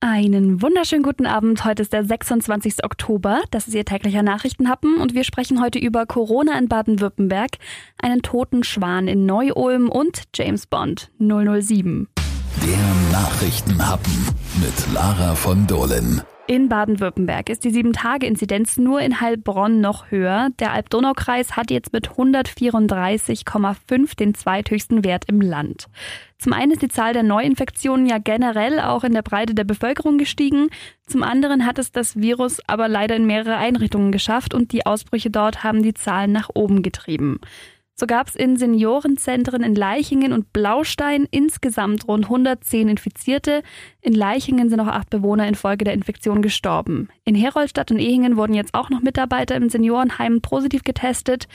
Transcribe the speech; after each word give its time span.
Einen 0.00 0.62
wunderschönen 0.62 1.02
guten 1.02 1.26
Abend. 1.26 1.64
Heute 1.64 1.82
ist 1.82 1.92
der 1.92 2.04
26. 2.04 2.84
Oktober. 2.84 3.42
Das 3.50 3.66
ist 3.66 3.74
Ihr 3.74 3.84
täglicher 3.84 4.22
Nachrichtenhappen 4.22 4.98
und 4.98 5.12
wir 5.12 5.24
sprechen 5.24 5.60
heute 5.60 5.80
über 5.80 6.06
Corona 6.06 6.56
in 6.56 6.68
Baden-Württemberg, 6.68 7.56
einen 8.00 8.22
toten 8.22 8.62
Schwan 8.62 9.08
in 9.08 9.26
Neu-Ulm 9.26 9.88
und 9.88 10.22
James 10.36 10.68
Bond 10.68 11.10
007. 11.18 12.06
Der 12.64 13.12
Nachrichtenhappen 13.12 14.12
mit 14.60 14.94
Lara 14.94 15.34
von 15.34 15.66
Dohlen. 15.66 16.22
In 16.50 16.70
Baden-Württemberg 16.70 17.50
ist 17.50 17.62
die 17.64 17.70
7-Tage-Inzidenz 17.70 18.78
nur 18.78 19.02
in 19.02 19.20
Heilbronn 19.20 19.82
noch 19.82 20.10
höher. 20.10 20.48
Der 20.58 20.72
Alb-Donau-Kreis 20.72 21.58
hat 21.58 21.70
jetzt 21.70 21.92
mit 21.92 22.12
134,5 22.12 24.16
den 24.16 24.32
zweithöchsten 24.32 25.04
Wert 25.04 25.24
im 25.26 25.42
Land. 25.42 25.88
Zum 26.38 26.54
einen 26.54 26.72
ist 26.72 26.80
die 26.80 26.88
Zahl 26.88 27.12
der 27.12 27.22
Neuinfektionen 27.22 28.06
ja 28.06 28.16
generell 28.16 28.80
auch 28.80 29.04
in 29.04 29.12
der 29.12 29.20
Breite 29.20 29.54
der 29.54 29.64
Bevölkerung 29.64 30.16
gestiegen. 30.16 30.70
Zum 31.06 31.22
anderen 31.22 31.66
hat 31.66 31.78
es 31.78 31.92
das 31.92 32.16
Virus 32.16 32.62
aber 32.66 32.88
leider 32.88 33.14
in 33.14 33.26
mehrere 33.26 33.58
Einrichtungen 33.58 34.10
geschafft 34.10 34.54
und 34.54 34.72
die 34.72 34.86
Ausbrüche 34.86 35.28
dort 35.28 35.64
haben 35.64 35.82
die 35.82 35.92
Zahlen 35.92 36.32
nach 36.32 36.48
oben 36.54 36.82
getrieben. 36.82 37.40
So 38.00 38.06
gab 38.06 38.28
es 38.28 38.36
in 38.36 38.56
Seniorenzentren 38.56 39.64
in 39.64 39.74
Leichingen 39.74 40.32
und 40.32 40.52
Blaustein 40.52 41.26
insgesamt 41.32 42.06
rund 42.06 42.26
110 42.26 42.88
Infizierte. 42.88 43.64
In 44.00 44.14
Leichingen 44.14 44.70
sind 44.70 44.78
auch 44.78 44.86
acht 44.86 45.10
Bewohner 45.10 45.48
infolge 45.48 45.84
der 45.84 45.94
Infektion 45.94 46.40
gestorben. 46.40 47.08
In 47.24 47.34
Heroldstadt 47.34 47.90
und 47.90 47.98
Ehingen 47.98 48.36
wurden 48.36 48.54
jetzt 48.54 48.74
auch 48.74 48.88
noch 48.88 49.00
Mitarbeiter 49.00 49.56
im 49.56 49.68
Seniorenheim 49.68 50.40
positiv 50.40 50.84
getestet. 50.84 51.48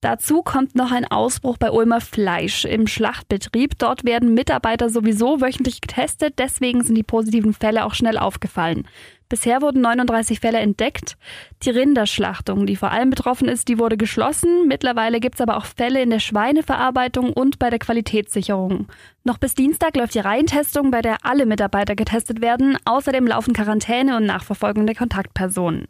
Dazu 0.00 0.42
kommt 0.42 0.76
noch 0.76 0.92
ein 0.92 1.10
Ausbruch 1.10 1.58
bei 1.58 1.72
Ulmer 1.72 2.00
Fleisch 2.00 2.64
im 2.64 2.86
Schlachtbetrieb. 2.86 3.76
Dort 3.78 4.04
werden 4.04 4.34
Mitarbeiter 4.34 4.90
sowieso 4.90 5.40
wöchentlich 5.40 5.80
getestet, 5.80 6.34
deswegen 6.38 6.84
sind 6.84 6.94
die 6.94 7.02
positiven 7.02 7.52
Fälle 7.52 7.84
auch 7.84 7.94
schnell 7.94 8.18
aufgefallen. 8.18 8.86
Bisher 9.28 9.60
wurden 9.60 9.82
39 9.82 10.40
Fälle 10.40 10.58
entdeckt. 10.58 11.18
Die 11.62 11.70
Rinderschlachtung, 11.70 12.64
die 12.64 12.76
vor 12.76 12.92
allem 12.92 13.10
betroffen 13.10 13.48
ist, 13.48 13.68
die 13.68 13.78
wurde 13.78 13.98
geschlossen. 13.98 14.66
Mittlerweile 14.66 15.20
gibt 15.20 15.34
es 15.34 15.40
aber 15.40 15.58
auch 15.58 15.66
Fälle 15.66 16.00
in 16.00 16.10
der 16.10 16.20
Schweineverarbeitung 16.20 17.32
und 17.34 17.58
bei 17.58 17.68
der 17.68 17.78
Qualitätssicherung. 17.78 18.88
Noch 19.24 19.36
bis 19.36 19.54
Dienstag 19.54 19.96
läuft 19.96 20.14
die 20.14 20.20
Reihentestung, 20.20 20.90
bei 20.90 21.02
der 21.02 21.18
alle 21.26 21.44
Mitarbeiter 21.44 21.94
getestet 21.94 22.40
werden. 22.40 22.78
Außerdem 22.86 23.26
laufen 23.26 23.52
Quarantäne 23.52 24.16
und 24.16 24.24
Nachverfolgung 24.24 24.86
der 24.86 24.96
Kontaktpersonen. 24.96 25.88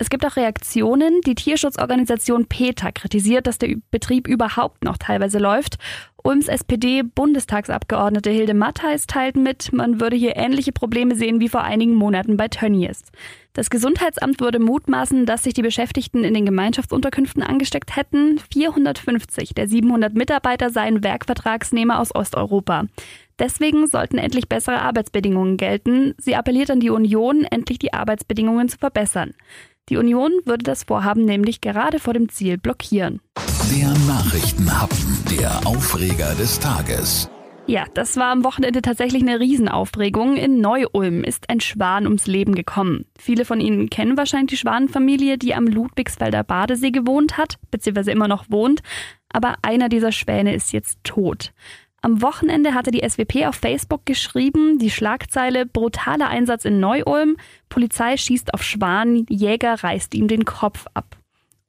Es 0.00 0.10
gibt 0.10 0.24
auch 0.24 0.36
Reaktionen. 0.36 1.20
Die 1.22 1.34
Tierschutzorganisation 1.34 2.46
PETA 2.46 2.92
kritisiert, 2.92 3.46
dass 3.48 3.58
der 3.58 3.74
Betrieb 3.90 4.28
überhaupt 4.28 4.84
noch 4.84 4.96
teilweise 4.96 5.38
läuft 5.38 5.78
Ulms 6.28 6.48
SPD-Bundestagsabgeordnete 6.48 8.28
Hilde 8.28 8.52
Mattheis 8.52 9.06
teilt 9.06 9.36
mit, 9.36 9.72
man 9.72 9.98
würde 9.98 10.14
hier 10.14 10.36
ähnliche 10.36 10.72
Probleme 10.72 11.14
sehen 11.14 11.40
wie 11.40 11.48
vor 11.48 11.62
einigen 11.62 11.94
Monaten 11.94 12.36
bei 12.36 12.48
Tönnies. 12.48 13.02
Das 13.54 13.70
Gesundheitsamt 13.70 14.38
würde 14.40 14.58
mutmaßen, 14.58 15.24
dass 15.24 15.44
sich 15.44 15.54
die 15.54 15.62
Beschäftigten 15.62 16.24
in 16.24 16.34
den 16.34 16.44
Gemeinschaftsunterkünften 16.44 17.42
angesteckt 17.42 17.96
hätten. 17.96 18.38
450 18.52 19.54
der 19.54 19.68
700 19.68 20.14
Mitarbeiter 20.14 20.68
seien 20.68 21.02
Werkvertragsnehmer 21.02 21.98
aus 21.98 22.14
Osteuropa. 22.14 22.84
Deswegen 23.38 23.86
sollten 23.86 24.18
endlich 24.18 24.50
bessere 24.50 24.82
Arbeitsbedingungen 24.82 25.56
gelten. 25.56 26.14
Sie 26.18 26.36
appelliert 26.36 26.70
an 26.70 26.80
die 26.80 26.90
Union, 26.90 27.44
endlich 27.44 27.78
die 27.78 27.94
Arbeitsbedingungen 27.94 28.68
zu 28.68 28.76
verbessern. 28.76 29.32
Die 29.88 29.96
Union 29.96 30.32
würde 30.44 30.64
das 30.64 30.84
Vorhaben 30.84 31.24
nämlich 31.24 31.60
gerade 31.60 31.98
vor 31.98 32.12
dem 32.12 32.28
Ziel 32.28 32.58
blockieren. 32.58 33.20
Der 33.70 33.88
Nachrichtenhappen, 34.06 35.24
der 35.30 35.66
Aufreger 35.66 36.34
des 36.34 36.60
Tages. 36.60 37.30
Ja, 37.66 37.84
das 37.92 38.16
war 38.16 38.32
am 38.32 38.44
Wochenende 38.44 38.80
tatsächlich 38.80 39.20
eine 39.20 39.40
Riesenaufregung. 39.40 40.36
In 40.36 40.62
Neu-Ulm 40.62 41.22
ist 41.22 41.50
ein 41.50 41.60
Schwan 41.60 42.06
ums 42.06 42.26
Leben 42.26 42.54
gekommen. 42.54 43.04
Viele 43.18 43.44
von 43.44 43.60
Ihnen 43.60 43.90
kennen 43.90 44.16
wahrscheinlich 44.16 44.50
die 44.50 44.56
Schwanenfamilie, 44.56 45.36
die 45.36 45.54
am 45.54 45.66
Ludwigsfelder 45.66 46.44
Badesee 46.44 46.92
gewohnt 46.92 47.36
hat, 47.36 47.58
beziehungsweise 47.70 48.10
immer 48.10 48.26
noch 48.26 48.46
wohnt. 48.48 48.80
Aber 49.30 49.56
einer 49.60 49.90
dieser 49.90 50.12
Schwäne 50.12 50.54
ist 50.54 50.72
jetzt 50.72 50.98
tot. 51.04 51.52
Am 52.00 52.22
Wochenende 52.22 52.74
hatte 52.74 52.92
die 52.92 53.06
SWP 53.06 53.46
auf 53.46 53.56
Facebook 53.56 54.06
geschrieben, 54.06 54.78
die 54.78 54.90
Schlagzeile 54.90 55.66
brutaler 55.66 56.28
Einsatz 56.28 56.64
in 56.64 56.78
Neu-Ulm, 56.78 57.36
Polizei 57.68 58.16
schießt 58.16 58.54
auf 58.54 58.62
Schwan, 58.62 59.26
Jäger 59.28 59.82
reißt 59.82 60.14
ihm 60.14 60.28
den 60.28 60.44
Kopf 60.44 60.86
ab. 60.94 61.16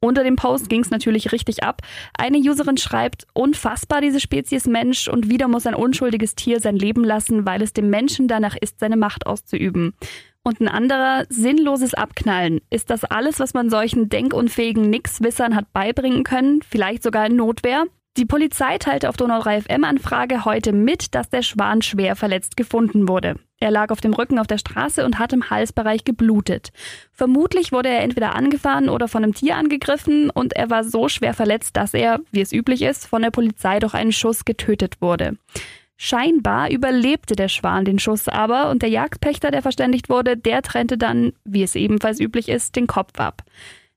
Unter 0.02 0.24
dem 0.24 0.36
Post 0.36 0.70
ging 0.70 0.80
es 0.80 0.90
natürlich 0.90 1.30
richtig 1.30 1.62
ab. 1.62 1.82
Eine 2.16 2.38
Userin 2.38 2.78
schreibt, 2.78 3.26
unfassbar 3.34 4.00
diese 4.00 4.18
Spezies 4.18 4.66
Mensch 4.66 5.08
und 5.08 5.28
wieder 5.28 5.46
muss 5.46 5.66
ein 5.66 5.74
unschuldiges 5.74 6.34
Tier 6.34 6.58
sein 6.58 6.76
Leben 6.76 7.04
lassen, 7.04 7.44
weil 7.44 7.60
es 7.60 7.74
dem 7.74 7.90
Menschen 7.90 8.26
danach 8.26 8.56
ist, 8.56 8.80
seine 8.80 8.96
Macht 8.96 9.26
auszuüben. 9.26 9.92
Und 10.42 10.60
ein 10.60 10.68
anderer, 10.68 11.26
sinnloses 11.28 11.92
Abknallen. 11.92 12.62
Ist 12.70 12.88
das 12.88 13.04
alles, 13.04 13.40
was 13.40 13.52
man 13.52 13.68
solchen 13.68 14.08
denkunfähigen 14.08 14.88
Nixwissern 14.88 15.54
hat 15.54 15.70
beibringen 15.74 16.24
können? 16.24 16.62
Vielleicht 16.62 17.02
sogar 17.02 17.26
in 17.26 17.36
Notwehr? 17.36 17.84
Die 18.16 18.26
Polizei 18.26 18.76
teilte 18.78 19.08
auf 19.08 19.16
Donau 19.16 19.40
3 19.40 19.62
FM 19.62 19.84
Anfrage 19.84 20.44
heute 20.44 20.72
mit, 20.72 21.14
dass 21.14 21.30
der 21.30 21.42
Schwan 21.42 21.80
schwer 21.80 22.16
verletzt 22.16 22.56
gefunden 22.56 23.08
wurde. 23.08 23.36
Er 23.60 23.70
lag 23.70 23.90
auf 23.90 24.00
dem 24.00 24.12
Rücken 24.12 24.40
auf 24.40 24.48
der 24.48 24.58
Straße 24.58 25.04
und 25.04 25.20
hat 25.20 25.32
im 25.32 25.48
Halsbereich 25.48 26.02
geblutet. 26.02 26.70
Vermutlich 27.12 27.70
wurde 27.70 27.88
er 27.88 28.02
entweder 28.02 28.34
angefahren 28.34 28.88
oder 28.88 29.06
von 29.06 29.22
einem 29.22 29.34
Tier 29.34 29.56
angegriffen 29.56 30.28
und 30.28 30.54
er 30.54 30.70
war 30.70 30.82
so 30.82 31.08
schwer 31.08 31.34
verletzt, 31.34 31.76
dass 31.76 31.94
er, 31.94 32.18
wie 32.32 32.40
es 32.40 32.52
üblich 32.52 32.82
ist, 32.82 33.06
von 33.06 33.22
der 33.22 33.30
Polizei 33.30 33.78
durch 33.78 33.94
einen 33.94 34.12
Schuss 34.12 34.44
getötet 34.44 35.00
wurde. 35.00 35.36
Scheinbar 35.96 36.70
überlebte 36.70 37.36
der 37.36 37.48
Schwan 37.48 37.84
den 37.84 37.98
Schuss 38.00 38.26
aber 38.26 38.70
und 38.70 38.82
der 38.82 38.88
Jagdpächter, 38.88 39.52
der 39.52 39.62
verständigt 39.62 40.08
wurde, 40.08 40.36
der 40.36 40.62
trennte 40.62 40.98
dann, 40.98 41.32
wie 41.44 41.62
es 41.62 41.76
ebenfalls 41.76 42.18
üblich 42.18 42.48
ist, 42.48 42.74
den 42.74 42.88
Kopf 42.88 43.20
ab. 43.20 43.44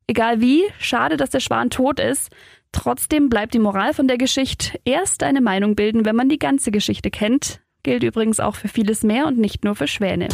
Egal 0.06 0.42
wie, 0.42 0.64
schade, 0.80 1.18
dass 1.18 1.30
der 1.30 1.40
Schwan 1.40 1.70
tot 1.70 2.00
ist. 2.00 2.30
Trotzdem 2.74 3.30
bleibt 3.30 3.54
die 3.54 3.60
Moral 3.60 3.94
von 3.94 4.10
der 4.10 4.18
Geschichte 4.18 4.78
erst 4.84 5.24
eine 5.24 5.40
Meinung 5.40 5.76
bilden, 5.76 6.04
wenn 6.04 6.18
man 6.18 6.28
die 6.28 6.40
ganze 6.40 6.72
Geschichte 6.72 7.10
kennt. 7.10 7.62
Gilt 7.84 8.04
übrigens 8.04 8.40
auch 8.42 8.56
für 8.56 8.68
vieles 8.68 9.04
mehr 9.04 9.28
und 9.28 9.38
nicht 9.38 9.64
nur 9.64 9.76
für 9.76 9.88
Schwäne. 9.88 10.28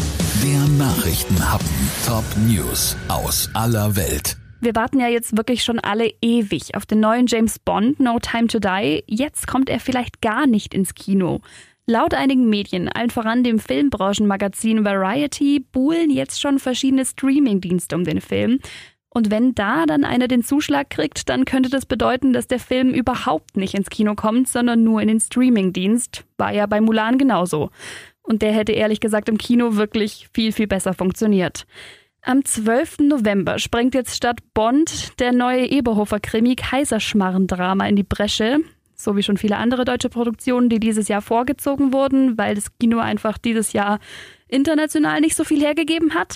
Der 0.44 0.68
Nachrichtenhappen. 0.78 1.68
Top 2.06 2.24
News 2.48 2.96
aus 3.08 3.50
aller 3.54 3.96
Welt. 3.96 4.38
Wir 4.62 4.76
warten 4.76 5.00
ja 5.00 5.08
jetzt 5.08 5.38
wirklich 5.38 5.64
schon 5.64 5.80
alle 5.80 6.12
ewig 6.22 6.76
auf 6.76 6.86
den 6.86 7.00
neuen 7.00 7.28
James 7.28 7.60
Bond, 7.60 8.00
No 8.00 8.20
Time 8.20 8.48
to 8.48 8.60
Die. 8.60 9.04
Jetzt 9.08 9.48
kommt 9.48 9.70
er 9.70 9.80
vielleicht 9.80 10.22
gar 10.22 10.48
nicht 10.48 10.74
ins 10.74 10.96
Kino. 10.96 11.42
Laut 11.86 12.14
einigen 12.14 12.50
Medien, 12.50 12.88
allen 12.88 13.10
voran 13.10 13.44
dem 13.44 13.58
Filmbranchenmagazin 13.58 14.86
Variety, 14.86 15.66
buhlen 15.72 16.12
jetzt 16.12 16.40
schon 16.40 16.60
verschiedene 16.60 17.04
Streamingdienste 17.04 17.96
um 17.96 18.04
den 18.04 18.22
Film. 18.22 18.60
Und 19.12 19.31
wenn 19.31 19.56
da 19.56 19.86
dann 19.86 20.03
einer 20.03 20.28
den 20.28 20.44
Zuschlag 20.44 20.90
kriegt, 20.90 21.30
dann 21.30 21.46
könnte 21.46 21.70
das 21.70 21.86
bedeuten, 21.86 22.31
dass 22.31 22.47
der 22.47 22.59
Film 22.59 22.94
überhaupt 22.94 23.58
nicht 23.58 23.74
ins 23.74 23.90
Kino 23.90 24.14
kommt, 24.16 24.47
sondern 24.47 24.84
nur 24.84 25.02
in 25.02 25.08
den 25.08 25.20
Streamingdienst. 25.20 26.25
War 26.38 26.53
ja 26.53 26.68
bei 26.68 26.80
Mulan 26.80 27.18
genauso. 27.18 27.72
Und 28.22 28.44
der 28.44 28.53
hätte 28.53 28.74
ehrlich 28.74 29.00
gesagt 29.00 29.28
im 29.28 29.40
Kino 29.40 29.75
wirklich 29.75 30.30
viel, 30.34 30.52
viel 30.52 30.68
besser 30.68 30.94
funktioniert. 30.94 31.66
Am 32.22 32.46
12. 32.46 33.00
November 33.00 33.58
springt 33.58 33.96
jetzt 33.96 34.16
statt 34.16 34.40
Bond 34.53 35.19
der 35.19 35.31
neue 35.31 35.66
Eberhofer-Krimi 35.66 36.56
Kaiserschmarren-Drama 36.56 37.88
in 37.88 37.96
die 37.96 38.03
Bresche. 38.03 38.58
So 38.94 39.16
wie 39.16 39.24
schon 39.24 39.38
viele 39.38 39.58
andere 39.58 39.86
deutsche 39.86 40.09
Produktionen, 40.09 40.69
die 40.69 40.80
dieses 40.80 41.08
Jahr 41.08 41.22
vorgezogen 41.22 41.94
wurden, 41.94 42.38
weil 42.38 42.56
das 42.56 42.78
Kino 42.78 43.00
einfach 43.00 43.38
dieses 43.38 43.74
Jahr 43.74 44.00
international 44.50 45.22
nicht 45.22 45.36
so 45.36 45.46
viel 45.46 45.62
hergegeben 45.62 46.14
hat. 46.14 46.36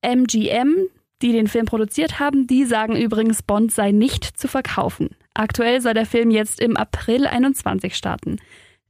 MGM, 0.00 0.88
die 1.22 1.32
den 1.32 1.48
Film 1.48 1.66
produziert 1.66 2.18
haben, 2.18 2.46
die 2.46 2.64
sagen 2.64 2.96
übrigens, 2.96 3.42
Bond 3.42 3.72
sei 3.72 3.92
nicht 3.92 4.24
zu 4.24 4.48
verkaufen. 4.48 5.10
Aktuell 5.34 5.80
soll 5.80 5.94
der 5.94 6.06
Film 6.06 6.30
jetzt 6.30 6.60
im 6.60 6.76
April 6.76 7.26
21 7.26 7.96
starten. 7.96 8.38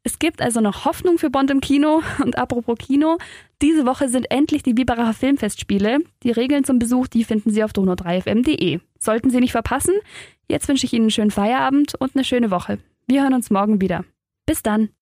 Es 0.03 0.19
gibt 0.19 0.41
also 0.41 0.61
noch 0.61 0.85
Hoffnung 0.85 1.19
für 1.19 1.31
Bond 1.31 1.51
im 1.51 1.61
Kino. 1.61 2.03
Und 2.23 2.39
apropos 2.39 2.79
Kino, 2.79 3.19
diese 3.61 3.87
Woche 3.87 4.09
sind 4.09 4.31
endlich 4.31 4.63
die 4.63 4.75
Biberacher 4.75 5.15
Filmfestspiele. 5.15 5.99
Die 6.23 6.31
Regeln 6.31 6.65
zum 6.65 6.79
Besuch, 6.79 7.07
die 7.09 7.25
finden 7.25 7.51
Sie 7.51 7.63
auf 7.63 7.73
donau3fm.de. 7.73 8.81
Sollten 8.99 9.31
Sie 9.31 9.41
nicht 9.41 9.53
verpassen, 9.53 9.95
jetzt 10.49 10.69
wünsche 10.69 10.87
ich 10.87 10.93
Ihnen 10.93 11.05
einen 11.05 11.11
schönen 11.11 11.31
Feierabend 11.31 11.95
und 11.95 12.15
eine 12.15 12.25
schöne 12.25 12.51
Woche. 12.51 12.79
Wir 13.07 13.23
hören 13.23 13.35
uns 13.35 13.51
morgen 13.51 13.81
wieder. 13.81 14.05
Bis 14.47 14.63
dann. 14.63 14.91